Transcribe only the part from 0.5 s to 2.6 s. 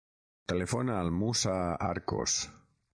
Telefona al Moussa Arcos.